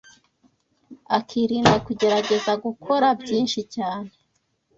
[1.17, 4.09] akirinda kugerageza gukora byinshi cyane